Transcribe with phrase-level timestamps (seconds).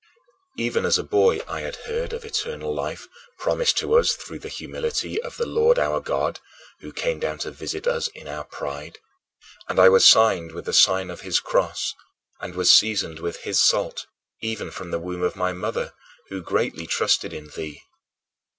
[0.57, 3.07] Even as a boy I had heard of eternal life
[3.37, 6.39] promised to us through the humility of the Lord our God,
[6.79, 8.97] who came down to visit us in our pride,
[9.69, 11.93] and I was signed with the sign of his cross,
[12.39, 14.07] and was seasoned with his salt
[14.41, 15.93] even from the womb of my mother,
[16.29, 17.83] who greatly trusted in thee.